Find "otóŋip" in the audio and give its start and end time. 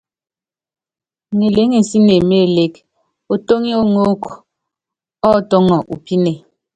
3.33-3.77